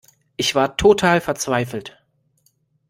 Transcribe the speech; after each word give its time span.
Ich 0.35 0.55
war 0.55 0.77
total 0.77 1.21
verzweifelt. 1.21 2.01